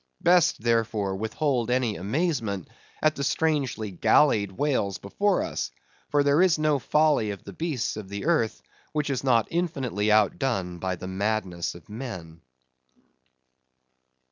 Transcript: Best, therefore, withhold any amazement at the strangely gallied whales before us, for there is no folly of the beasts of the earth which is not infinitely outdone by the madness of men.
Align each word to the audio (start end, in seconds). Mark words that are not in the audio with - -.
Best, 0.23 0.63
therefore, 0.63 1.15
withhold 1.15 1.69
any 1.69 1.95
amazement 1.95 2.67
at 3.03 3.15
the 3.15 3.23
strangely 3.23 3.91
gallied 3.91 4.51
whales 4.51 4.97
before 4.97 5.43
us, 5.43 5.69
for 6.09 6.23
there 6.23 6.41
is 6.41 6.57
no 6.57 6.79
folly 6.79 7.29
of 7.29 7.43
the 7.43 7.53
beasts 7.53 7.95
of 7.95 8.09
the 8.09 8.25
earth 8.25 8.63
which 8.93 9.11
is 9.11 9.23
not 9.23 9.47
infinitely 9.51 10.11
outdone 10.11 10.79
by 10.79 10.95
the 10.95 11.07
madness 11.07 11.75
of 11.75 11.87
men. 11.87 12.41